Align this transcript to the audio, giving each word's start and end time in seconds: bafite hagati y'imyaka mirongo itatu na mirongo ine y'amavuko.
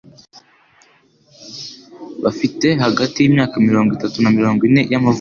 bafite 2.23 2.67
hagati 2.83 3.17
y'imyaka 3.19 3.55
mirongo 3.67 3.89
itatu 3.97 4.17
na 4.21 4.29
mirongo 4.37 4.61
ine 4.69 4.83
y'amavuko. 4.91 5.09